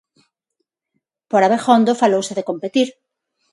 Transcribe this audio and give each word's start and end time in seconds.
Por 1.29 1.41
Abegondo 1.43 1.99
falouse 2.01 2.33
de 2.37 2.47
competir. 2.49 2.89